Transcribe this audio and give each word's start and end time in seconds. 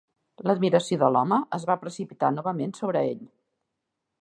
L'admiració 0.51 0.97
de 1.03 1.09
l'home 1.17 1.37
es 1.59 1.67
va 1.71 1.77
precipitar 1.85 2.33
novament 2.39 2.75
sobre 2.81 3.07
ell. 3.13 3.23